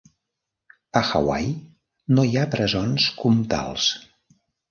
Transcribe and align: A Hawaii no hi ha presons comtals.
A 1.01 1.01
Hawaii 1.09 1.51
no 2.19 2.25
hi 2.29 2.33
ha 2.43 2.47
presons 2.57 3.07
comtals. 3.21 3.87